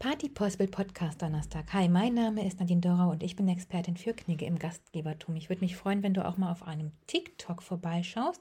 Party 0.00 0.28
Possible 0.28 0.68
Podcast 0.68 1.20
Donnerstag. 1.20 1.72
Hi, 1.72 1.88
mein 1.88 2.14
Name 2.14 2.46
ist 2.46 2.60
Nadine 2.60 2.80
Dora 2.80 3.06
und 3.06 3.24
ich 3.24 3.34
bin 3.34 3.48
Expertin 3.48 3.96
für 3.96 4.14
Knigge 4.14 4.46
im 4.46 4.56
Gastgebertum. 4.56 5.34
Ich 5.34 5.48
würde 5.48 5.60
mich 5.60 5.74
freuen, 5.74 6.04
wenn 6.04 6.14
du 6.14 6.24
auch 6.24 6.36
mal 6.36 6.52
auf 6.52 6.62
einem 6.62 6.92
TikTok 7.08 7.64
vorbeischaust. 7.64 8.40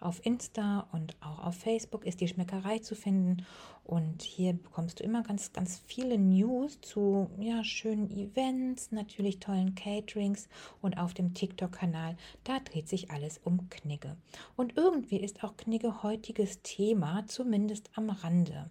Auf 0.00 0.26
Insta 0.26 0.88
und 0.90 1.14
auch 1.20 1.38
auf 1.44 1.54
Facebook 1.54 2.04
ist 2.04 2.20
die 2.20 2.26
Schmeckerei 2.26 2.80
zu 2.80 2.96
finden. 2.96 3.46
Und 3.84 4.22
hier 4.22 4.54
bekommst 4.54 4.98
du 4.98 5.04
immer 5.04 5.22
ganz, 5.22 5.52
ganz 5.52 5.80
viele 5.86 6.18
News 6.18 6.80
zu 6.80 7.30
ja, 7.38 7.62
schönen 7.62 8.10
Events, 8.10 8.90
natürlich 8.90 9.38
tollen 9.38 9.76
Caterings. 9.76 10.48
Und 10.82 10.98
auf 10.98 11.14
dem 11.14 11.34
TikTok-Kanal, 11.34 12.16
da 12.42 12.58
dreht 12.58 12.88
sich 12.88 13.12
alles 13.12 13.38
um 13.44 13.70
Knigge. 13.70 14.16
Und 14.56 14.76
irgendwie 14.76 15.18
ist 15.18 15.44
auch 15.44 15.56
Knigge 15.56 16.02
heutiges 16.02 16.62
Thema, 16.62 17.24
zumindest 17.28 17.90
am 17.94 18.10
Rande. 18.10 18.70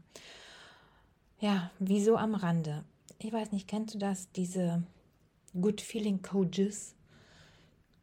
Ja, 1.40 1.72
wieso 1.80 2.16
am 2.16 2.34
Rande? 2.34 2.86
Ich 3.20 3.32
weiß 3.32 3.52
nicht, 3.52 3.68
kennst 3.68 3.96
du 3.96 4.00
das, 4.00 4.32
diese 4.32 4.84
Good 5.60 5.82
Feeling 5.82 6.22
Coaches, 6.22 6.96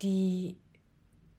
die 0.02 0.56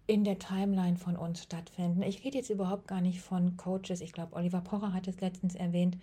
in 0.06 0.24
der 0.24 0.40
Timeline 0.40 0.98
von 0.98 1.16
uns 1.16 1.44
stattfinden. 1.44 2.02
Ich 2.02 2.24
rede 2.24 2.38
jetzt 2.38 2.50
überhaupt 2.50 2.88
gar 2.88 3.00
nicht 3.00 3.22
von 3.22 3.58
Coaches. 3.58 4.02
Ich 4.02 4.12
glaube, 4.12 4.36
Oliver 4.36 4.62
Pocher 4.62 4.92
hat 4.92 5.08
es 5.08 5.22
letztens 5.22 5.56
erwähnt, 5.56 5.98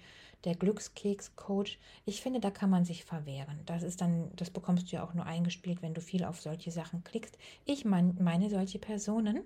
der 0.45 0.55
Glückskeks-Coach. 0.55 1.79
Ich 2.07 2.23
finde, 2.23 2.41
da 2.41 2.51
kann 2.51 2.71
man 2.71 2.85
sich 2.85 3.05
verwehren. 3.05 3.61
Das 3.67 3.83
ist 3.83 4.01
dann, 4.01 4.31
das 4.37 4.51
bekommst 4.51 4.91
du 4.91 4.97
ja 4.97 5.05
auch 5.05 5.13
nur 5.13 5.27
eingespielt, 5.27 5.83
wenn 5.83 5.93
du 5.93 6.01
viel 6.01 6.25
auf 6.25 6.41
solche 6.41 6.71
Sachen 6.71 7.05
klickst. 7.05 7.37
Ich 7.67 7.85
mein, 7.85 8.17
meine 8.21 8.49
solche 8.49 8.79
Personen, 8.79 9.41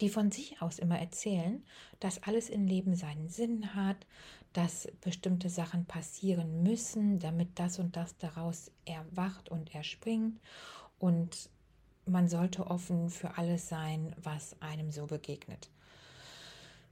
die 0.00 0.08
von 0.08 0.30
sich 0.30 0.60
aus 0.60 0.78
immer 0.78 0.98
erzählen, 0.98 1.62
dass 2.00 2.22
alles 2.24 2.48
im 2.50 2.66
Leben 2.66 2.94
seinen 2.94 3.28
Sinn 3.28 3.74
hat, 3.74 4.06
dass 4.52 4.88
bestimmte 5.00 5.50
Sachen 5.50 5.84
passieren 5.84 6.62
müssen, 6.62 7.18
damit 7.18 7.58
das 7.58 7.78
und 7.78 7.96
das 7.96 8.16
daraus 8.18 8.70
erwacht 8.84 9.48
und 9.50 9.74
erspringt. 9.74 10.40
Und 10.98 11.50
man 12.06 12.28
sollte 12.28 12.66
offen 12.66 13.10
für 13.10 13.36
alles 13.38 13.68
sein, 13.68 14.14
was 14.22 14.60
einem 14.60 14.90
so 14.90 15.06
begegnet. 15.06 15.70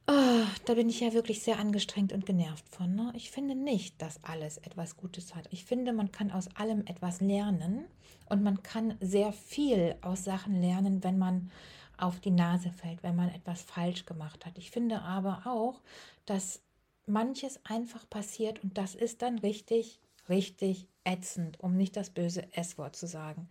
Oh, 0.08 0.44
da 0.66 0.74
bin 0.74 0.88
ich 0.88 1.00
ja 1.00 1.12
wirklich 1.14 1.42
sehr 1.42 1.58
angestrengt 1.58 2.12
und 2.12 2.26
genervt 2.26 2.68
von. 2.68 2.94
Ne? 2.94 3.12
Ich 3.16 3.32
finde 3.32 3.56
nicht, 3.56 4.00
dass 4.00 4.22
alles 4.22 4.58
etwas 4.58 4.96
Gutes 4.96 5.34
hat. 5.34 5.48
Ich 5.50 5.64
finde, 5.64 5.92
man 5.92 6.12
kann 6.12 6.30
aus 6.30 6.48
allem 6.54 6.86
etwas 6.86 7.20
lernen 7.20 7.86
und 8.28 8.44
man 8.44 8.62
kann 8.62 8.96
sehr 9.00 9.32
viel 9.32 9.96
aus 10.02 10.22
Sachen 10.22 10.60
lernen, 10.60 11.02
wenn 11.02 11.18
man 11.18 11.50
auf 11.98 12.20
die 12.20 12.30
Nase 12.30 12.70
fällt, 12.70 13.02
wenn 13.02 13.16
man 13.16 13.30
etwas 13.30 13.62
falsch 13.62 14.06
gemacht 14.06 14.46
hat. 14.46 14.58
Ich 14.58 14.70
finde 14.70 15.02
aber 15.02 15.42
auch, 15.46 15.80
dass 16.24 16.60
manches 17.06 17.60
einfach 17.64 18.08
passiert 18.08 18.62
und 18.62 18.78
das 18.78 18.94
ist 18.94 19.22
dann 19.22 19.38
richtig, 19.38 20.00
richtig 20.28 20.88
ätzend, 21.04 21.60
um 21.60 21.76
nicht 21.76 21.96
das 21.96 22.10
böse 22.10 22.52
S-Wort 22.52 22.96
zu 22.96 23.06
sagen. 23.06 23.48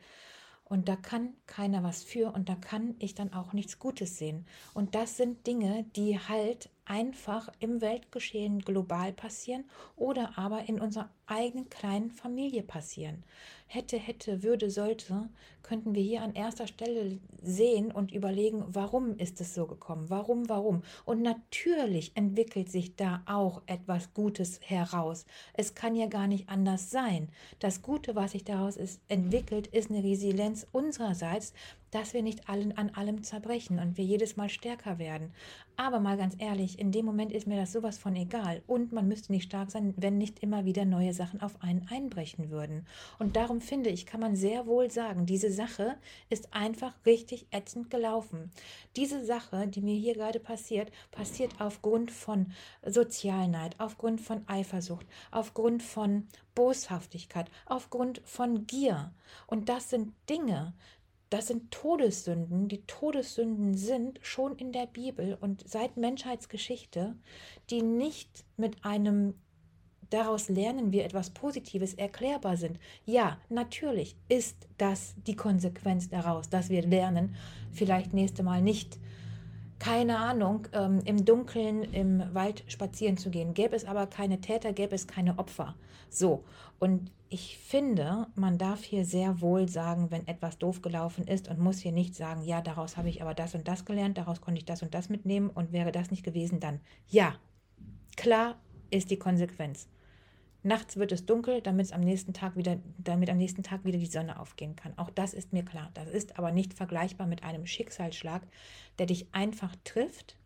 Und 0.67 0.89
da 0.89 0.95
kann 0.95 1.35
keiner 1.45 1.83
was 1.83 2.03
für 2.03 2.33
und 2.33 2.49
da 2.49 2.55
kann 2.55 2.95
ich 2.97 3.13
dann 3.13 3.33
auch 3.33 3.53
nichts 3.53 3.77
Gutes 3.77 4.17
sehen. 4.17 4.47
Und 4.73 4.95
das 4.95 5.15
sind 5.15 5.45
Dinge, 5.45 5.85
die 5.95 6.17
halt 6.17 6.69
einfach 6.85 7.49
im 7.59 7.81
Weltgeschehen 7.81 8.59
global 8.59 9.13
passieren 9.13 9.65
oder 9.95 10.39
aber 10.39 10.67
in 10.67 10.79
unserer 10.79 11.09
eigenen 11.27 11.69
kleinen 11.69 12.09
Familie 12.09 12.63
passieren. 12.63 13.23
Hätte, 13.67 13.97
hätte, 13.97 14.43
würde, 14.43 14.69
sollte, 14.69 15.29
könnten 15.65 15.95
wir 15.95 16.03
hier 16.03 16.21
an 16.21 16.35
erster 16.35 16.67
Stelle 16.67 17.17
sehen 17.41 17.91
und 17.91 18.11
überlegen, 18.11 18.63
warum 18.67 19.17
ist 19.17 19.41
es 19.41 19.55
so 19.55 19.65
gekommen? 19.65 20.09
Warum, 20.09 20.47
warum? 20.47 20.83
Und 21.05 21.23
natürlich 21.23 22.15
entwickelt 22.15 22.69
sich 22.69 22.95
da 22.95 23.23
auch 23.25 23.63
etwas 23.65 24.13
Gutes 24.13 24.59
heraus. 24.61 25.25
Es 25.53 25.73
kann 25.73 25.95
ja 25.95 26.05
gar 26.05 26.27
nicht 26.27 26.49
anders 26.49 26.91
sein. 26.91 27.29
Das 27.59 27.81
Gute, 27.81 28.15
was 28.15 28.33
sich 28.33 28.43
daraus 28.43 28.77
ist, 28.77 29.01
entwickelt, 29.07 29.65
ist 29.67 29.89
eine 29.89 30.03
Resilienz 30.03 30.67
unsererseits, 30.71 31.53
dass 31.95 32.13
wir 32.13 32.21
nicht 32.21 32.49
allen 32.49 32.77
an 32.77 32.89
allem 32.89 33.23
zerbrechen 33.23 33.79
und 33.79 33.97
wir 33.97 34.03
jedes 34.03 34.35
Mal 34.35 34.49
stärker 34.49 34.99
werden. 34.99 35.31
Aber 35.77 35.99
mal 35.99 36.17
ganz 36.17 36.35
ehrlich, 36.39 36.77
in 36.77 36.91
dem 36.91 37.05
Moment 37.05 37.31
ist 37.31 37.47
mir 37.47 37.55
das 37.55 37.71
sowas 37.71 37.97
von 37.97 38.15
egal. 38.15 38.61
Und 38.67 38.91
man 38.91 39.07
müsste 39.07 39.31
nicht 39.31 39.45
stark 39.45 39.71
sein, 39.71 39.93
wenn 39.95 40.17
nicht 40.17 40.39
immer 40.39 40.65
wieder 40.65 40.83
neue 40.83 41.13
Sachen 41.13 41.41
auf 41.41 41.61
einen 41.63 41.87
einbrechen 41.89 42.49
würden. 42.49 42.85
Und 43.17 43.37
darum 43.37 43.54
finde 43.61 43.89
ich, 43.89 44.05
kann 44.05 44.19
man 44.19 44.35
sehr 44.35 44.67
wohl 44.67 44.91
sagen, 44.91 45.25
diese 45.25 45.51
Sache 45.51 45.97
ist 46.29 46.53
einfach 46.53 46.93
richtig 47.05 47.47
ätzend 47.51 47.89
gelaufen. 47.89 48.51
Diese 48.95 49.25
Sache, 49.25 49.67
die 49.67 49.81
mir 49.81 49.95
hier 49.95 50.13
gerade 50.13 50.39
passiert, 50.39 50.91
passiert 51.11 51.59
aufgrund 51.59 52.11
von 52.11 52.51
Sozialneid, 52.85 53.75
aufgrund 53.79 54.21
von 54.21 54.47
Eifersucht, 54.47 55.05
aufgrund 55.31 55.83
von 55.83 56.27
Boshaftigkeit, 56.55 57.49
aufgrund 57.65 58.21
von 58.25 58.65
Gier. 58.67 59.13
Und 59.47 59.69
das 59.69 59.89
sind 59.89 60.13
Dinge, 60.29 60.73
das 61.29 61.47
sind 61.47 61.71
Todessünden. 61.71 62.67
Die 62.67 62.85
Todessünden 62.85 63.75
sind 63.75 64.19
schon 64.21 64.55
in 64.57 64.71
der 64.71 64.85
Bibel 64.85 65.37
und 65.41 65.67
seit 65.67 65.97
Menschheitsgeschichte, 65.97 67.15
die 67.69 67.81
nicht 67.81 68.45
mit 68.57 68.85
einem 68.85 69.33
daraus 70.09 70.49
lernen 70.49 70.91
wir 70.91 71.05
etwas 71.05 71.29
Positives 71.29 71.93
erklärbar 71.93 72.57
sind. 72.57 72.79
Ja, 73.05 73.37
natürlich 73.49 74.15
ist 74.29 74.67
das 74.77 75.15
die 75.27 75.35
Konsequenz 75.35 76.09
daraus, 76.09 76.49
dass 76.49 76.69
wir 76.69 76.81
lernen, 76.81 77.35
vielleicht 77.71 78.13
nächste 78.13 78.43
Mal 78.43 78.61
nicht 78.61 78.99
keine 79.79 80.17
Ahnung, 80.17 80.67
ähm, 80.73 81.01
im 81.05 81.25
Dunkeln 81.25 81.83
im 81.83 82.23
Wald 82.33 82.63
spazieren 82.67 83.17
zu 83.17 83.29
gehen. 83.29 83.53
Gäbe 83.53 83.75
es 83.75 83.85
aber 83.85 84.07
keine 84.07 84.39
Täter, 84.41 84.73
gäbe 84.73 84.95
es 84.95 85.05
keine 85.05 85.37
Opfer. 85.37 85.75
So, 86.09 86.43
und 86.79 87.11
ich 87.29 87.57
finde, 87.57 88.27
man 88.35 88.57
darf 88.57 88.83
hier 88.83 89.03
sehr 89.03 89.41
wohl 89.41 89.67
sagen, 89.67 90.11
wenn 90.11 90.27
etwas 90.27 90.57
doof 90.57 90.81
gelaufen 90.81 91.27
ist 91.27 91.49
und 91.49 91.59
muss 91.59 91.79
hier 91.79 91.91
nicht 91.91 92.15
sagen, 92.15 92.41
ja, 92.43 92.61
daraus 92.61 92.97
habe 92.97 93.09
ich 93.09 93.21
aber 93.21 93.33
das 93.33 93.55
und 93.55 93.67
das 93.67 93.83
gelernt, 93.83 94.17
daraus 94.17 94.41
konnte 94.41 94.59
ich 94.59 94.65
das 94.65 94.81
und 94.81 94.93
das 94.93 95.09
mitnehmen 95.09 95.49
und 95.49 95.73
wäre 95.73 95.91
das 95.91 96.11
nicht 96.11 96.23
gewesen, 96.23 96.59
dann 96.59 96.79
ja, 97.09 97.35
klar 98.15 98.55
ist 98.91 99.11
die 99.11 99.19
Konsequenz. 99.19 99.87
Nachts 100.65 100.97
wird 100.97 101.11
es 101.11 101.27
dunkel, 101.27 101.61
damit 101.61 101.93
am 101.93 102.01
nächsten 102.01 102.33
Tag 102.33 102.55
wieder, 102.55 102.79
damit 102.97 103.29
am 103.29 103.37
nächsten 103.37 103.61
Tag 103.61 103.85
wieder 103.85 103.99
die 103.99 104.07
Sonne 104.07 104.39
aufgehen 104.39 104.75
kann. 104.75 104.97
Auch 104.97 105.11
das 105.11 105.35
ist 105.35 105.53
mir 105.53 105.63
klar. 105.63 105.91
Das 105.93 106.09
ist 106.09 106.39
aber 106.39 106.51
nicht 106.51 106.73
vergleichbar 106.73 107.27
mit 107.27 107.43
einem 107.43 107.67
Schicksalsschlag, 107.67 108.41
der 108.97 109.05
dich 109.05 109.27
einfach 109.31 109.75
trifft. 109.83 110.37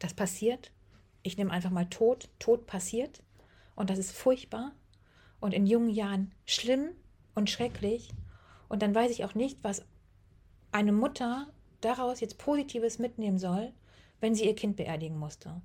Das 0.00 0.14
passiert. 0.14 0.72
Ich 1.22 1.36
nehme 1.36 1.52
einfach 1.52 1.70
mal 1.70 1.86
Tod. 1.86 2.28
Tod 2.40 2.66
passiert. 2.66 3.22
Und 3.76 3.88
das 3.88 4.00
ist 4.00 4.10
furchtbar. 4.10 4.72
Und 5.38 5.54
in 5.54 5.64
jungen 5.64 5.90
Jahren 5.90 6.32
schlimm 6.44 6.88
und 7.36 7.48
schrecklich. 7.48 8.08
Und 8.68 8.82
dann 8.82 8.96
weiß 8.96 9.12
ich 9.12 9.24
auch 9.24 9.36
nicht, 9.36 9.62
was 9.62 9.86
eine 10.72 10.90
Mutter 10.90 11.46
daraus 11.80 12.18
jetzt 12.18 12.38
Positives 12.38 12.98
mitnehmen 12.98 13.38
soll, 13.38 13.72
wenn 14.18 14.34
sie 14.34 14.46
ihr 14.46 14.56
Kind 14.56 14.74
beerdigen 14.74 15.20
musste. 15.20 15.62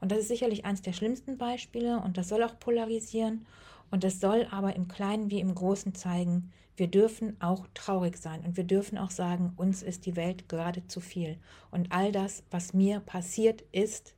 Und 0.00 0.12
das 0.12 0.20
ist 0.20 0.28
sicherlich 0.28 0.64
eines 0.64 0.82
der 0.82 0.92
schlimmsten 0.92 1.38
Beispiele 1.38 2.00
und 2.00 2.16
das 2.16 2.28
soll 2.28 2.42
auch 2.42 2.58
polarisieren 2.58 3.46
und 3.90 4.04
das 4.04 4.20
soll 4.20 4.46
aber 4.50 4.76
im 4.76 4.88
Kleinen 4.88 5.30
wie 5.30 5.40
im 5.40 5.54
Großen 5.54 5.94
zeigen, 5.94 6.52
wir 6.76 6.86
dürfen 6.86 7.36
auch 7.40 7.66
traurig 7.74 8.16
sein 8.16 8.44
und 8.44 8.56
wir 8.56 8.64
dürfen 8.64 8.98
auch 8.98 9.10
sagen, 9.10 9.52
uns 9.56 9.82
ist 9.82 10.06
die 10.06 10.14
Welt 10.14 10.48
gerade 10.48 10.86
zu 10.86 11.00
viel. 11.00 11.38
Und 11.72 11.90
all 11.90 12.12
das, 12.12 12.44
was 12.50 12.72
mir 12.72 13.00
passiert 13.00 13.62
ist, 13.72 14.14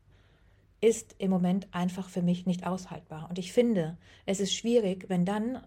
ist 0.82 1.14
im 1.18 1.30
Moment 1.30 1.68
einfach 1.72 2.08
für 2.08 2.22
mich 2.22 2.46
nicht 2.46 2.66
aushaltbar. 2.66 3.28
Und 3.30 3.38
ich 3.38 3.52
finde, 3.52 3.96
es 4.26 4.40
ist 4.40 4.52
schwierig, 4.52 5.06
wenn 5.08 5.24
dann 5.24 5.62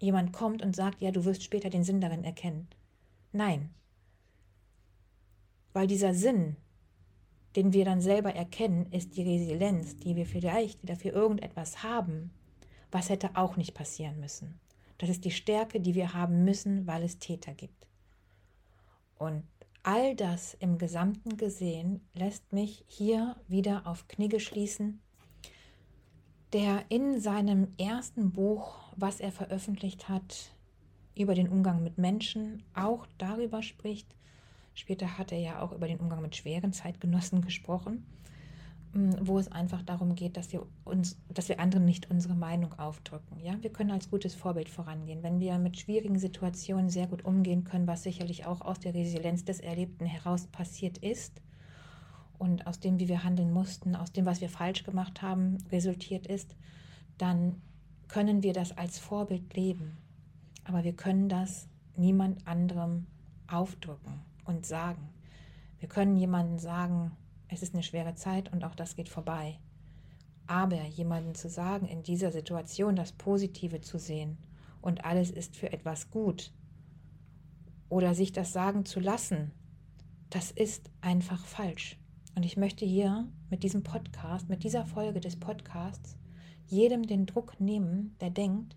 jemand 0.00 0.32
kommt 0.32 0.62
und 0.62 0.74
sagt, 0.74 1.00
ja, 1.00 1.12
du 1.12 1.24
wirst 1.24 1.42
später 1.42 1.70
den 1.70 1.84
Sinn 1.84 2.00
darin 2.00 2.24
erkennen. 2.24 2.68
Nein. 3.32 3.70
Weil 5.72 5.86
dieser 5.86 6.14
Sinn, 6.14 6.56
den 7.56 7.72
wir 7.72 7.84
dann 7.84 8.00
selber 8.00 8.34
erkennen, 8.34 8.86
ist 8.92 9.16
die 9.16 9.22
Resilienz, 9.22 9.96
die 9.96 10.16
wir 10.16 10.26
vielleicht 10.26 10.82
wieder 10.82 10.96
für 10.96 11.08
irgendetwas 11.08 11.82
haben, 11.82 12.30
was 12.90 13.08
hätte 13.08 13.30
auch 13.34 13.56
nicht 13.56 13.74
passieren 13.74 14.20
müssen. 14.20 14.58
Das 14.98 15.08
ist 15.08 15.24
die 15.24 15.30
Stärke, 15.30 15.80
die 15.80 15.94
wir 15.94 16.12
haben 16.12 16.44
müssen, 16.44 16.86
weil 16.86 17.02
es 17.02 17.18
Täter 17.18 17.54
gibt. 17.54 17.86
Und 19.18 19.44
all 19.82 20.14
das 20.14 20.54
im 20.54 20.78
Gesamten 20.78 21.36
gesehen 21.36 22.00
lässt 22.14 22.52
mich 22.52 22.84
hier 22.86 23.36
wieder 23.48 23.86
auf 23.86 24.08
Knigge 24.08 24.40
schließen, 24.40 25.00
der 26.52 26.84
in 26.88 27.20
seinem 27.20 27.68
ersten 27.78 28.32
Buch, 28.32 28.92
was 28.96 29.20
er 29.20 29.32
veröffentlicht 29.32 30.08
hat, 30.08 30.52
über 31.14 31.34
den 31.34 31.48
Umgang 31.48 31.82
mit 31.82 31.98
Menschen 31.98 32.62
auch 32.74 33.06
darüber 33.18 33.62
spricht, 33.62 34.14
Später 34.74 35.18
hat 35.18 35.32
er 35.32 35.38
ja 35.38 35.60
auch 35.60 35.72
über 35.72 35.88
den 35.88 35.98
Umgang 35.98 36.22
mit 36.22 36.36
schweren 36.36 36.72
Zeitgenossen 36.72 37.42
gesprochen, 37.42 38.04
mm, 38.92 39.14
wo 39.20 39.38
es 39.38 39.50
einfach 39.50 39.82
darum 39.82 40.14
geht, 40.14 40.36
dass 40.36 40.52
wir 40.52 40.66
uns, 40.84 41.18
dass 41.28 41.48
wir 41.48 41.60
anderen 41.60 41.84
nicht 41.84 42.10
unsere 42.10 42.34
Meinung 42.34 42.78
aufdrücken. 42.78 43.40
Ja, 43.40 43.60
wir 43.62 43.72
können 43.72 43.90
als 43.90 44.10
gutes 44.10 44.34
Vorbild 44.34 44.68
vorangehen. 44.68 45.22
Wenn 45.22 45.40
wir 45.40 45.58
mit 45.58 45.78
schwierigen 45.78 46.18
Situationen 46.18 46.88
sehr 46.88 47.06
gut 47.06 47.24
umgehen 47.24 47.64
können, 47.64 47.86
was 47.86 48.02
sicherlich 48.02 48.46
auch 48.46 48.60
aus 48.60 48.78
der 48.78 48.94
Resilienz 48.94 49.44
des 49.44 49.60
Erlebten 49.60 50.06
heraus 50.06 50.46
passiert 50.46 50.98
ist 50.98 51.42
und 52.38 52.66
aus 52.66 52.80
dem, 52.80 52.98
wie 53.00 53.08
wir 53.08 53.24
handeln 53.24 53.52
mussten, 53.52 53.96
aus 53.96 54.12
dem, 54.12 54.24
was 54.24 54.40
wir 54.40 54.48
falsch 54.48 54.84
gemacht 54.84 55.20
haben, 55.20 55.58
resultiert 55.70 56.26
ist, 56.26 56.56
dann 57.18 57.60
können 58.08 58.42
wir 58.42 58.52
das 58.52 58.76
als 58.76 58.98
Vorbild 58.98 59.54
leben. 59.54 59.98
Aber 60.64 60.84
wir 60.84 60.94
können 60.94 61.28
das 61.28 61.68
niemand 61.96 62.46
anderem 62.46 63.06
aufdrücken 63.46 64.29
und 64.50 64.66
sagen. 64.66 65.08
Wir 65.78 65.88
können 65.88 66.16
jemandem 66.16 66.58
sagen, 66.58 67.12
es 67.48 67.62
ist 67.62 67.74
eine 67.74 67.82
schwere 67.82 68.14
Zeit 68.14 68.52
und 68.52 68.64
auch 68.64 68.74
das 68.74 68.96
geht 68.96 69.08
vorbei. 69.08 69.58
Aber 70.46 70.84
jemandem 70.84 71.34
zu 71.34 71.48
sagen, 71.48 71.86
in 71.86 72.02
dieser 72.02 72.32
Situation 72.32 72.96
das 72.96 73.12
Positive 73.12 73.80
zu 73.80 73.98
sehen 73.98 74.36
und 74.82 75.04
alles 75.04 75.30
ist 75.30 75.56
für 75.56 75.72
etwas 75.72 76.10
gut 76.10 76.52
oder 77.88 78.14
sich 78.14 78.32
das 78.32 78.52
sagen 78.52 78.84
zu 78.84 79.00
lassen, 79.00 79.52
das 80.28 80.50
ist 80.50 80.90
einfach 81.00 81.44
falsch. 81.44 81.96
Und 82.36 82.44
ich 82.44 82.56
möchte 82.56 82.84
hier 82.84 83.28
mit 83.48 83.62
diesem 83.62 83.82
Podcast, 83.82 84.48
mit 84.48 84.62
dieser 84.62 84.86
Folge 84.86 85.20
des 85.20 85.36
Podcasts, 85.36 86.16
jedem 86.66 87.06
den 87.06 87.26
Druck 87.26 87.60
nehmen, 87.60 88.16
der 88.20 88.30
denkt, 88.30 88.76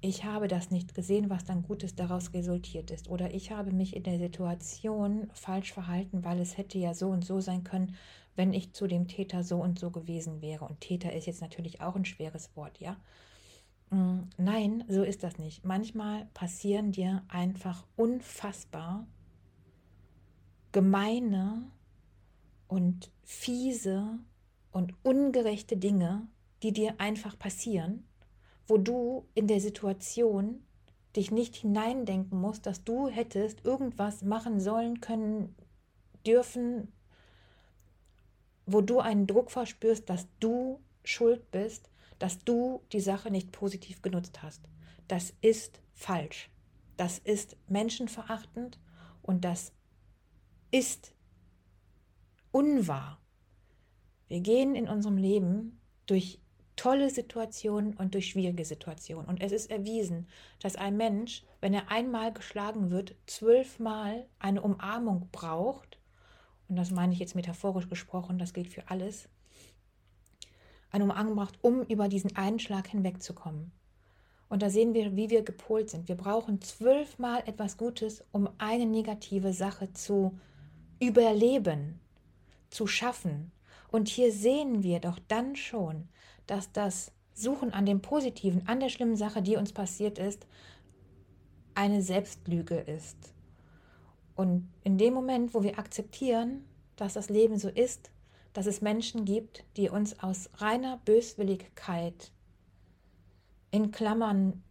ich 0.00 0.24
habe 0.24 0.48
das 0.48 0.70
nicht 0.70 0.94
gesehen, 0.94 1.30
was 1.30 1.44
dann 1.44 1.62
Gutes 1.62 1.94
daraus 1.94 2.32
resultiert 2.34 2.90
ist. 2.90 3.08
Oder 3.08 3.34
ich 3.34 3.50
habe 3.50 3.72
mich 3.72 3.96
in 3.96 4.02
der 4.02 4.18
Situation 4.18 5.28
falsch 5.32 5.72
verhalten, 5.72 6.24
weil 6.24 6.38
es 6.40 6.56
hätte 6.56 6.78
ja 6.78 6.94
so 6.94 7.08
und 7.08 7.24
so 7.24 7.40
sein 7.40 7.64
können, 7.64 7.96
wenn 8.34 8.52
ich 8.52 8.72
zu 8.72 8.86
dem 8.86 9.08
Täter 9.08 9.42
so 9.42 9.56
und 9.56 9.78
so 9.78 9.90
gewesen 9.90 10.42
wäre. 10.42 10.66
Und 10.66 10.80
Täter 10.80 11.12
ist 11.12 11.26
jetzt 11.26 11.40
natürlich 11.40 11.80
auch 11.80 11.96
ein 11.96 12.04
schweres 12.04 12.54
Wort, 12.54 12.78
ja. 12.78 12.96
Mm, 13.90 14.28
nein, 14.36 14.84
so 14.88 15.02
ist 15.02 15.22
das 15.22 15.38
nicht. 15.38 15.64
Manchmal 15.64 16.26
passieren 16.34 16.92
dir 16.92 17.22
einfach 17.28 17.86
unfassbar 17.96 19.06
gemeine 20.72 21.70
und 22.68 23.10
fiese 23.24 24.18
und 24.72 24.92
ungerechte 25.02 25.78
Dinge, 25.78 26.28
die 26.62 26.72
dir 26.72 27.00
einfach 27.00 27.38
passieren 27.38 28.04
wo 28.66 28.78
du 28.78 29.26
in 29.34 29.46
der 29.46 29.60
Situation 29.60 30.62
dich 31.14 31.30
nicht 31.30 31.56
hineindenken 31.56 32.38
musst, 32.40 32.66
dass 32.66 32.84
du 32.84 33.08
hättest 33.08 33.64
irgendwas 33.64 34.22
machen 34.22 34.60
sollen, 34.60 35.00
können, 35.00 35.54
dürfen, 36.26 36.92
wo 38.66 38.80
du 38.80 39.00
einen 39.00 39.26
Druck 39.26 39.50
verspürst, 39.50 40.10
dass 40.10 40.26
du 40.40 40.80
schuld 41.04 41.50
bist, 41.50 41.88
dass 42.18 42.38
du 42.40 42.82
die 42.92 43.00
Sache 43.00 43.30
nicht 43.30 43.52
positiv 43.52 44.02
genutzt 44.02 44.42
hast. 44.42 44.62
Das 45.08 45.32
ist 45.40 45.80
falsch. 45.94 46.50
Das 46.96 47.18
ist 47.18 47.56
menschenverachtend 47.68 48.78
und 49.22 49.44
das 49.44 49.72
ist 50.70 51.12
unwahr. 52.50 53.20
Wir 54.28 54.40
gehen 54.40 54.74
in 54.74 54.88
unserem 54.88 55.18
Leben 55.18 55.80
durch 56.06 56.40
tolle 56.76 57.10
Situationen 57.10 57.94
und 57.94 58.14
durch 58.14 58.28
schwierige 58.28 58.64
Situationen. 58.64 59.26
Und 59.26 59.42
es 59.42 59.52
ist 59.52 59.70
erwiesen, 59.70 60.28
dass 60.60 60.76
ein 60.76 60.96
Mensch, 60.96 61.42
wenn 61.60 61.74
er 61.74 61.90
einmal 61.90 62.32
geschlagen 62.32 62.90
wird, 62.90 63.14
zwölfmal 63.26 64.26
eine 64.38 64.62
Umarmung 64.62 65.28
braucht. 65.32 65.98
Und 66.68 66.76
das 66.76 66.90
meine 66.90 67.12
ich 67.12 67.18
jetzt 67.18 67.34
metaphorisch 67.34 67.88
gesprochen, 67.88 68.38
das 68.38 68.52
gilt 68.52 68.68
für 68.68 68.88
alles. 68.90 69.28
Eine 70.90 71.04
Umarmung 71.04 71.34
braucht, 71.34 71.58
um 71.62 71.82
über 71.82 72.08
diesen 72.08 72.36
einen 72.36 72.58
Schlag 72.58 72.86
hinwegzukommen. 72.88 73.72
Und 74.48 74.62
da 74.62 74.70
sehen 74.70 74.94
wir, 74.94 75.16
wie 75.16 75.30
wir 75.30 75.42
gepolt 75.42 75.90
sind. 75.90 76.08
Wir 76.08 76.14
brauchen 76.14 76.60
zwölfmal 76.60 77.42
etwas 77.46 77.76
Gutes, 77.76 78.22
um 78.30 78.48
eine 78.58 78.86
negative 78.86 79.52
Sache 79.52 79.92
zu 79.92 80.38
überleben, 81.00 82.00
zu 82.70 82.86
schaffen. 82.86 83.50
Und 83.90 84.08
hier 84.08 84.30
sehen 84.32 84.82
wir 84.82 85.00
doch 85.00 85.18
dann 85.26 85.56
schon, 85.56 86.08
dass 86.46 86.72
das 86.72 87.12
Suchen 87.34 87.72
an 87.72 87.86
dem 87.86 88.00
Positiven, 88.00 88.66
an 88.66 88.80
der 88.80 88.88
schlimmen 88.88 89.16
Sache, 89.16 89.42
die 89.42 89.56
uns 89.56 89.72
passiert 89.72 90.18
ist, 90.18 90.46
eine 91.74 92.02
Selbstlüge 92.02 92.76
ist. 92.76 93.34
Und 94.34 94.68
in 94.84 94.98
dem 94.98 95.14
Moment, 95.14 95.54
wo 95.54 95.62
wir 95.62 95.78
akzeptieren, 95.78 96.64
dass 96.96 97.14
das 97.14 97.28
Leben 97.28 97.58
so 97.58 97.68
ist, 97.68 98.10
dass 98.52 98.66
es 98.66 98.80
Menschen 98.80 99.24
gibt, 99.24 99.64
die 99.76 99.90
uns 99.90 100.18
aus 100.20 100.48
reiner 100.54 100.98
Böswilligkeit, 101.04 102.32
in 103.70 103.90
Klammern 103.90 104.62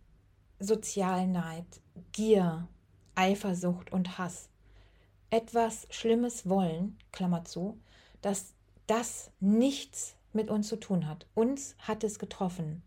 Sozialneid, 0.59 1.65
Gier, 2.11 2.67
Eifersucht 3.13 3.91
und 3.91 4.17
Hass, 4.17 4.49
etwas 5.29 5.85
Schlimmes 5.91 6.49
wollen, 6.49 6.97
Klammer 7.11 7.45
zu, 7.45 7.79
dass 8.21 8.55
das 8.87 9.29
nichts 9.39 10.15
mit 10.35 10.49
uns 10.49 10.67
zu 10.67 10.75
tun 10.75 11.07
hat. 11.07 11.25
Uns 11.33 11.75
hat 11.79 12.03
es 12.03 12.19
getroffen. 12.19 12.83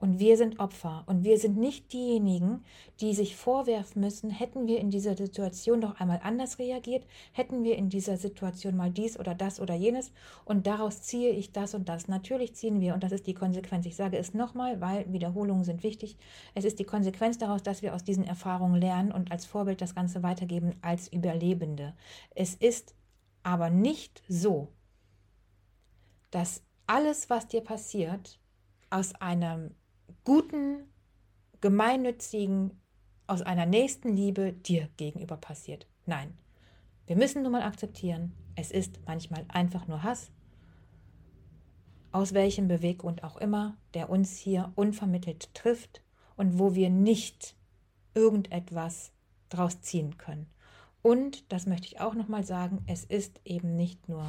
Und 0.00 0.18
wir 0.18 0.38
sind 0.38 0.58
Opfer. 0.60 1.04
Und 1.06 1.24
wir 1.24 1.38
sind 1.38 1.58
nicht 1.58 1.92
diejenigen, 1.92 2.64
die 3.00 3.12
sich 3.12 3.36
vorwerfen 3.36 4.00
müssen, 4.00 4.30
hätten 4.30 4.66
wir 4.66 4.80
in 4.80 4.90
dieser 4.90 5.14
Situation 5.14 5.82
doch 5.82 6.00
einmal 6.00 6.20
anders 6.22 6.58
reagiert, 6.58 7.06
hätten 7.32 7.64
wir 7.64 7.76
in 7.76 7.90
dieser 7.90 8.16
Situation 8.16 8.76
mal 8.76 8.90
dies 8.90 9.18
oder 9.18 9.34
das 9.34 9.60
oder 9.60 9.74
jenes 9.74 10.10
und 10.46 10.66
daraus 10.66 11.02
ziehe 11.02 11.30
ich 11.30 11.52
das 11.52 11.74
und 11.74 11.90
das. 11.90 12.08
Natürlich 12.08 12.54
ziehen 12.54 12.80
wir, 12.80 12.94
und 12.94 13.02
das 13.02 13.12
ist 13.12 13.26
die 13.26 13.34
Konsequenz. 13.34 13.84
Ich 13.84 13.94
sage 13.94 14.16
es 14.16 14.32
nochmal, 14.32 14.80
weil 14.80 15.12
Wiederholungen 15.12 15.64
sind 15.64 15.82
wichtig. 15.82 16.16
Es 16.54 16.64
ist 16.64 16.78
die 16.78 16.84
Konsequenz 16.84 17.36
daraus, 17.36 17.62
dass 17.62 17.82
wir 17.82 17.94
aus 17.94 18.02
diesen 18.02 18.24
Erfahrungen 18.24 18.80
lernen 18.80 19.12
und 19.12 19.30
als 19.30 19.44
Vorbild 19.44 19.82
das 19.82 19.94
Ganze 19.94 20.22
weitergeben 20.22 20.76
als 20.80 21.12
Überlebende. 21.12 21.94
Es 22.34 22.54
ist 22.54 22.94
aber 23.42 23.68
nicht 23.68 24.22
so, 24.28 24.68
dass 26.30 26.62
alles, 26.90 27.30
was 27.30 27.46
dir 27.46 27.60
passiert, 27.60 28.40
aus 28.90 29.14
einem 29.14 29.76
guten, 30.24 30.88
gemeinnützigen, 31.60 32.80
aus 33.28 33.42
einer 33.42 33.64
nächsten 33.64 34.16
Liebe 34.16 34.52
dir 34.52 34.88
gegenüber 34.96 35.36
passiert. 35.36 35.86
Nein, 36.06 36.36
wir 37.06 37.14
müssen 37.14 37.44
nun 37.44 37.52
mal 37.52 37.62
akzeptieren, 37.62 38.32
es 38.56 38.72
ist 38.72 38.98
manchmal 39.06 39.44
einfach 39.46 39.86
nur 39.86 40.02
Hass, 40.02 40.32
aus 42.10 42.34
welchem 42.34 42.66
Beweggrund 42.66 43.22
auch 43.22 43.36
immer, 43.36 43.76
der 43.94 44.10
uns 44.10 44.36
hier 44.36 44.72
unvermittelt 44.74 45.54
trifft 45.54 46.02
und 46.36 46.58
wo 46.58 46.74
wir 46.74 46.90
nicht 46.90 47.54
irgendetwas 48.14 49.12
draus 49.48 49.80
ziehen 49.80 50.18
können. 50.18 50.48
Und, 51.02 51.52
das 51.52 51.66
möchte 51.66 51.86
ich 51.86 52.00
auch 52.00 52.14
nochmal 52.14 52.42
sagen, 52.42 52.82
es 52.88 53.04
ist 53.04 53.40
eben 53.44 53.76
nicht 53.76 54.08
nur 54.08 54.24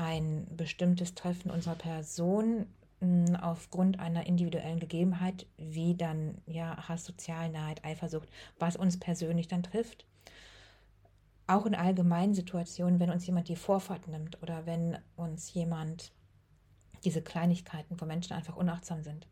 ein 0.00 0.46
bestimmtes 0.56 1.14
Treffen 1.14 1.50
unserer 1.50 1.74
Person 1.74 2.66
hm, 3.00 3.36
aufgrund 3.36 4.00
einer 4.00 4.26
individuellen 4.26 4.80
Gegebenheit, 4.80 5.46
wie 5.58 5.94
dann 5.94 6.38
ja 6.46 6.88
Hass, 6.88 7.04
Sozialneid, 7.04 7.84
Eifersucht, 7.84 8.28
was 8.58 8.76
uns 8.76 8.98
persönlich 8.98 9.46
dann 9.46 9.62
trifft. 9.62 10.06
Auch 11.46 11.66
in 11.66 11.74
allgemeinen 11.74 12.32
Situationen, 12.32 12.98
wenn 12.98 13.10
uns 13.10 13.26
jemand 13.26 13.48
die 13.48 13.56
Vorfahrt 13.56 14.08
nimmt 14.08 14.42
oder 14.42 14.64
wenn 14.64 14.96
uns 15.16 15.52
jemand 15.52 16.12
diese 17.04 17.20
Kleinigkeiten, 17.20 18.00
wo 18.00 18.06
Menschen 18.06 18.32
einfach 18.32 18.56
unachtsam 18.56 19.02
sind 19.02 19.26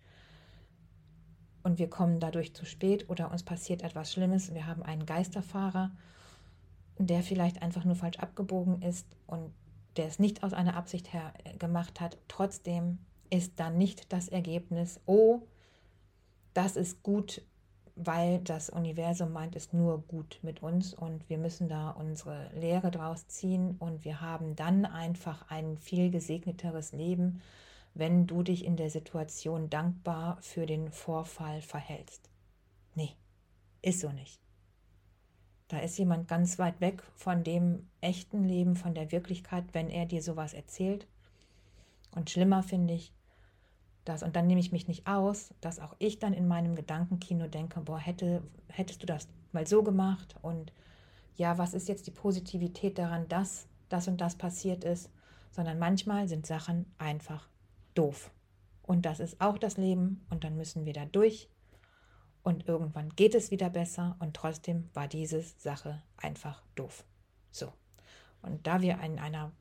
und 1.63 1.79
wir 1.79 1.89
kommen 1.89 2.21
dadurch 2.21 2.55
zu 2.55 2.67
spät 2.67 3.09
oder 3.09 3.31
uns 3.31 3.43
passiert 3.43 3.83
etwas 3.83 4.13
Schlimmes, 4.13 4.53
wir 4.53 4.67
haben 4.67 4.83
einen 4.83 5.07
Geisterfahrer, 5.07 5.93
der 6.99 7.23
vielleicht 7.23 7.63
einfach 7.63 7.85
nur 7.85 7.95
falsch 7.95 8.19
abgebogen 8.19 8.83
ist 8.83 9.07
und 9.27 9.53
der 9.99 10.07
es 10.07 10.19
nicht 10.19 10.43
aus 10.43 10.53
einer 10.53 10.77
Absicht 10.77 11.13
her 11.13 11.35
äh, 11.45 11.57
gemacht 11.57 12.01
hat, 12.01 12.19
trotzdem 12.29 12.99
ist 13.31 13.61
dann 13.61 13.77
nicht 13.77 14.13
das 14.13 14.29
Ergebnis, 14.29 15.01
oh, 15.07 15.43
das 16.55 16.77
ist 16.77 17.03
gut, 17.03 17.43
weil 17.95 18.39
das 18.39 18.71
Universum 18.71 19.33
meint 19.33 19.57
es 19.57 19.73
nur 19.73 20.01
gut 20.03 20.39
mit 20.43 20.63
uns 20.63 20.95
und 20.95 21.29
wir 21.29 21.37
müssen 21.37 21.69
da 21.69 21.91
unsere 21.91 22.49
Lehre 22.55 22.91
draus 22.91 23.27
ziehen 23.27 23.77
und 23.79 24.05
wir 24.05 24.21
haben 24.21 24.55
dann 24.57 24.87
einfach 24.87 25.51
ein 25.51 25.77
viel 25.77 26.11
gesegneteres 26.11 26.93
Leben, 26.93 27.43
wenn 27.95 28.27
du 28.27 28.43
dich 28.43 28.65
in 28.65 28.77
der 28.77 28.91
Situation 28.91 29.69
dankbar 29.69 30.39
für 30.41 30.65
den 30.65 30.93
Vorfall 30.93 31.61
verhältst. 31.61 32.31
Nee, 32.95 33.17
ist 33.83 34.01
so 34.01 34.11
nicht. 34.11 34.48
Da 35.69 35.79
ist 35.81 35.99
jemand 35.99 36.29
ganz 36.29 36.59
weit 36.59 36.81
weg 36.81 37.03
von 37.15 37.45
dem 37.45 37.87
echten 38.01 38.45
Leben, 38.45 38.75
von 38.75 38.95
der 38.95 39.13
Wirklichkeit, 39.13 39.65
wenn 39.73 39.91
er 39.91 40.07
dir 40.07 40.23
sowas 40.23 40.55
erzählt. 40.55 41.07
Und 42.13 42.31
schlimmer 42.31 42.63
finde 42.63 42.95
ich, 42.95 43.13
dass, 44.05 44.23
und 44.23 44.35
dann 44.35 44.47
nehme 44.47 44.61
ich 44.61 44.73
mich 44.73 44.89
nicht 44.89 45.07
aus, 45.07 45.53
dass 45.61 45.79
auch 45.79 45.95
ich 45.99 46.19
dann 46.19 46.33
in 46.33 46.49
meinem 46.49 46.75
Gedankenkino 46.75 47.47
denke, 47.47 47.81
boah, 47.81 47.99
hätte, 47.99 48.43
hättest 48.69 49.03
du 49.03 49.07
das 49.07 49.29
mal 49.53 49.67
so 49.67 49.83
gemacht 49.83 50.37
und 50.41 50.73
ja, 51.37 51.59
was 51.59 51.75
ist 51.75 51.89
jetzt 51.89 52.07
die 52.07 52.13
Positivität 52.13 52.99
daran, 52.99 53.29
dass 53.29 53.69
das 53.91 54.09
und 54.09 54.21
das 54.21 54.37
passiert 54.37 54.85
ist, 54.85 55.11
sondern 55.51 55.79
manchmal 55.79 56.29
sind 56.29 56.47
Sachen 56.47 56.87
einfach 56.99 57.49
doof. 57.95 58.31
Und 58.83 59.05
das 59.05 59.21
ist 59.21 59.41
auch 59.41 59.59
das 59.59 59.77
Leben 59.77 60.25
und 60.31 60.45
dann 60.45 60.57
müssen 60.57 60.87
wir 60.87 60.95
da 60.95 61.05
durch 61.05 61.49
und 62.49 62.67
irgendwann 62.67 63.11
geht 63.11 63.35
es 63.35 63.51
wieder 63.51 63.69
besser 63.69 64.17
und 64.21 64.35
trotzdem 64.35 64.89
war 64.95 65.07
diese 65.07 65.43
Sache 65.43 66.03
einfach 66.17 66.63
doof. 66.77 67.05
So. 67.51 67.71
Und 68.41 68.67
da 68.67 68.81
wir 68.81 68.99
in 69.03 69.19
einer 69.19 69.53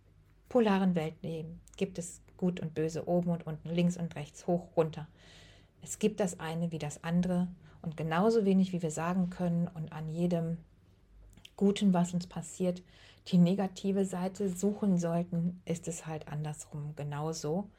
polaren 0.48 0.96
Welt 0.96 1.22
leben, 1.22 1.60
gibt 1.76 2.00
es 2.00 2.22
gut 2.38 2.62
und 2.62 2.74
böse, 2.74 3.06
oben 3.06 3.32
und 3.32 3.46
unten, 3.46 3.68
links 3.68 3.98
und 3.98 4.16
rechts, 4.16 4.48
hoch, 4.48 4.70
runter. 4.78 5.06
Es 5.82 6.00
gibt 6.00 6.22
das 6.22 6.40
eine 6.40 6.72
wie 6.72 6.80
das 6.80 7.04
andere 7.04 7.50
und 7.82 7.98
genauso 7.98 8.46
wenig 8.46 8.72
wie 8.72 8.82
wir 8.82 8.92
sagen 8.92 9.30
können 9.30 9.68
und 9.68 9.92
an 9.92 10.08
jedem 10.08 10.58
Guten, 11.58 11.94
was 11.94 12.14
uns 12.14 12.26
passiert, 12.26 12.84
die 13.28 13.38
negative 13.38 14.06
Seite 14.06 14.48
suchen 14.48 14.98
sollten, 14.98 15.62
ist 15.66 15.90
es 15.90 16.06
halt 16.06 16.30
andersrum 16.30 16.94
genauso. 16.96 17.70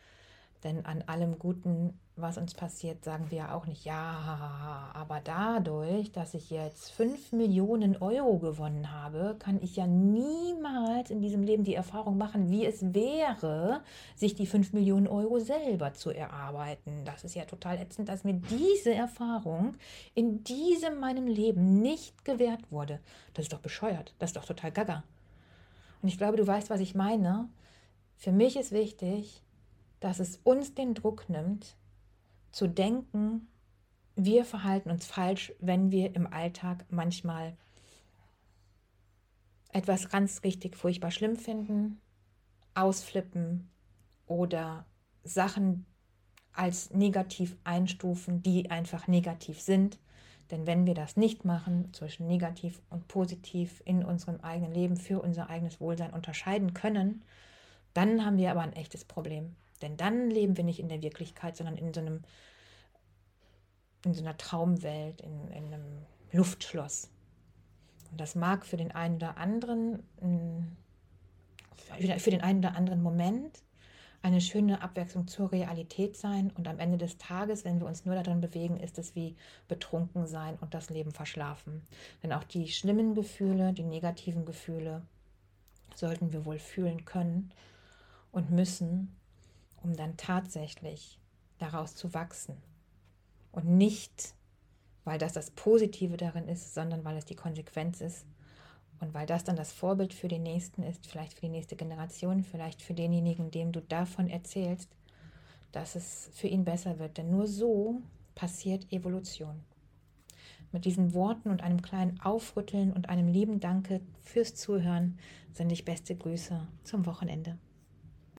Denn 0.65 0.85
an 0.85 1.01
allem 1.07 1.39
Guten, 1.39 1.99
was 2.21 2.39
uns 2.39 2.55
passiert, 2.55 3.05
sagen 3.05 3.27
wir 3.31 3.39
ja 3.39 3.55
auch 3.55 3.67
nicht, 3.67 3.85
ja, 3.85 4.91
aber 4.95 5.21
dadurch, 5.23 6.13
dass 6.13 6.35
ich 6.35 6.51
jetzt 6.51 6.91
5 6.93 7.33
Millionen 7.33 7.97
Euro 7.97 8.39
gewonnen 8.39 8.93
habe, 8.93 9.37
kann 9.39 9.61
ich 9.63 9.77
ja 9.77 9.87
niemals 9.87 11.11
in 11.11 11.21
diesem 11.21 11.43
Leben 11.43 11.65
die 11.65 11.75
Erfahrung 11.75 12.19
machen, 12.19 12.51
wie 12.51 12.67
es 12.67 12.95
wäre, 12.95 13.83
sich 14.17 14.35
die 14.35 14.47
5 14.47 14.73
Millionen 14.73 15.07
Euro 15.07 15.39
selber 15.39 15.95
zu 15.95 16.11
erarbeiten. 16.11 17.05
Das 17.05 17.25
ist 17.25 17.35
ja 17.35 17.45
total 17.45 17.79
ätzend, 17.79 18.09
dass 18.09 18.25
mir 18.25 18.35
diese 18.35 18.95
Erfahrung 18.95 19.75
in 20.15 20.45
diesem 20.45 21.01
meinem 21.01 21.27
Leben 21.27 21.81
nicht 21.81 22.25
gewährt 22.25 22.71
wurde. 22.71 23.01
Das 23.35 23.45
ist 23.45 23.53
doch 23.53 23.61
bescheuert. 23.61 24.15
Das 24.19 24.31
ist 24.31 24.37
doch 24.37 24.45
total 24.45 24.73
gaga. 24.73 25.05
Und 26.03 26.09
ich 26.09 26.19
glaube, 26.19 26.37
du 26.37 26.47
weißt, 26.47 26.71
was 26.71 26.81
ich 26.81 26.95
meine. 26.95 27.49
Für 28.17 28.33
mich 28.33 28.57
ist 28.57 28.73
wichtig, 28.73 29.43
dass 30.01 30.21
es 30.21 30.41
uns 30.45 30.75
den 30.75 30.95
Druck 30.95 31.29
nimmt, 31.29 31.77
zu 32.59 32.67
denken, 32.67 33.47
wir 34.17 34.45
verhalten 34.45 34.91
uns 34.91 35.07
falsch, 35.07 35.53
wenn 35.61 35.93
wir 35.93 36.17
im 36.17 36.27
Alltag 36.27 36.85
manchmal 36.91 37.57
etwas 39.73 40.09
ganz 40.09 40.43
richtig 40.43 40.75
furchtbar 40.75 41.13
schlimm 41.13 41.37
finden, 41.37 42.01
ausflippen 42.75 43.71
oder 44.27 44.87
Sachen 45.23 45.87
als 46.53 46.91
negativ 46.91 47.57
einstufen, 47.63 48.43
die 48.43 48.73
einfach 48.73 49.07
negativ 49.07 49.61
sind. 49.61 50.01
Denn 50.51 50.67
wenn 50.67 50.85
wir 50.85 50.95
das 50.95 51.17
nicht 51.17 51.45
machen, 51.45 51.95
zwischen 51.95 52.27
negativ 52.27 52.83
und 52.91 53.07
positiv 53.07 53.83
in 53.85 54.05
unserem 54.05 54.41
eigenen 54.41 54.73
Leben 54.73 54.97
für 54.97 55.23
unser 55.23 55.49
eigenes 55.49 55.81
Wohlsein 55.81 56.13
unterscheiden 56.13 56.75
können, 56.75 57.23
dann 57.95 58.25
haben 58.25 58.37
wir 58.37 58.51
aber 58.51 58.63
ein 58.63 58.73
echtes 58.73 59.05
Problem. 59.05 59.55
Denn 59.83 59.97
dann 59.97 60.31
leben 60.31 60.57
wir 60.57 60.65
nicht 60.65 60.81
in 60.81 60.89
der 60.89 61.03
Wirklichkeit, 61.03 61.57
sondern 61.57 61.77
in 61.77 61.93
so 61.95 62.01
einem, 62.01 62.23
in 64.05 64.15
so 64.15 64.23
einer 64.23 64.37
Traumwelt, 64.37 65.21
in, 65.21 65.49
in 65.49 65.67
einem 65.67 66.07
Luftschloss. 66.33 67.11
Und 68.11 68.21
das 68.21 68.35
mag 68.35 68.65
für 68.65 68.77
den 68.77 68.93
einen 68.93 69.17
oder 69.17 69.37
anderen, 69.37 70.03
für 71.99 72.31
den 72.31 72.41
einen 72.41 72.61
oder 72.61 72.75
anderen 72.75 73.03
Moment 73.03 73.63
eine 74.23 74.41
schöne 74.41 74.83
Abwechslung 74.83 75.29
zur 75.29 75.53
Realität 75.53 76.17
sein. 76.17 76.51
Und 76.57 76.67
am 76.67 76.79
Ende 76.79 76.99
des 76.99 77.19
Tages, 77.19 77.65
wenn 77.65 77.81
wir 77.81 77.87
uns 77.87 78.05
nur 78.05 78.15
darin 78.15 78.41
bewegen, 78.41 78.77
ist 78.79 78.99
es 78.99 79.15
wie 79.15 79.37
betrunken 79.69 80.27
sein 80.27 80.57
und 80.61 80.75
das 80.75 80.91
Leben 80.91 81.13
verschlafen. 81.13 81.83
Denn 82.23 82.33
auch 82.33 82.45
die 82.45 82.69
schlimmen 82.69 83.15
Gefühle, 83.15 83.73
die 83.73 83.85
negativen 83.85 84.45
Gefühle 84.45 85.03
sollten 85.95 86.33
wir 86.33 86.45
wohl 86.45 86.59
fühlen 86.59 87.05
können 87.05 87.53
und 88.33 88.51
müssen, 88.51 89.17
um 89.83 89.97
dann 89.97 90.17
tatsächlich 90.17 91.19
daraus 91.59 91.95
zu 91.95 92.15
wachsen. 92.15 92.57
Und 93.53 93.67
nicht, 93.67 94.35
weil 95.05 95.19
das 95.19 95.33
das 95.33 95.51
Positive 95.51 96.17
darin 96.17 96.49
ist, 96.49 96.75
sondern 96.75 97.05
weil 97.05 97.17
es 97.17 97.25
die 97.25 97.37
Konsequenz 97.37 98.01
ist 98.01 98.27
und 99.01 99.15
weil 99.15 99.27
das 99.27 99.45
dann 99.45 99.57
das 99.57 99.73
Vorbild 99.73 100.13
für 100.13 100.29
den 100.29 100.43
Nächsten 100.43 100.83
ist, 100.83 101.07
vielleicht 101.07 101.35
für 101.35 101.43
die 101.43 101.49
nächste 101.49 101.77
Generation, 101.77 102.43
vielleicht 102.43 102.83
für 102.83 102.95
denjenigen, 102.95 103.51
dem 103.51 103.73
du 103.73 103.81
davon 103.81 104.29
erzählst, 104.29 104.91
dass 105.73 105.95
es 105.95 106.31
für 106.33 106.49
ihn 106.49 106.65
besser 106.65 106.99
wird. 106.99 107.19
Denn 107.19 107.31
nur 107.31 107.47
so 107.47 108.03
passiert 108.35 108.93
Evolution. 108.93 109.65
Mit 110.73 110.85
diesen 110.85 111.15
Worten 111.15 111.51
und 111.51 111.63
einem 111.63 111.81
kleinen 111.81 112.21
Aufrütteln 112.21 112.93
und 112.93 113.09
einem 113.09 113.29
lieben 113.29 113.61
Danke 113.61 114.01
fürs 114.23 114.55
Zuhören 114.55 115.19
sende 115.53 115.73
ich 115.73 115.85
beste 115.85 116.15
Grüße 116.15 116.67
zum 116.85 117.07
Wochenende. 117.07 117.59